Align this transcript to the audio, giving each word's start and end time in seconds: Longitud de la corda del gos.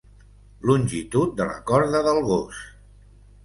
Longitud 0.69 1.37
de 1.41 1.47
la 1.51 1.61
corda 1.73 2.03
del 2.11 2.21
gos. 2.33 2.67